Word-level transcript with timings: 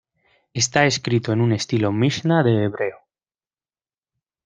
Está 0.61 0.81
escrito 0.87 1.29
en 1.31 1.39
un 1.45 1.51
estilo 1.59 1.89
mishná 1.99 2.37
de 2.47 2.53
hebreo. 2.63 2.99